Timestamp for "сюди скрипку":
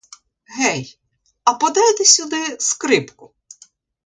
2.05-3.35